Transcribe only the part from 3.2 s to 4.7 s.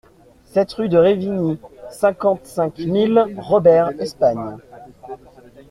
Robert-Espagne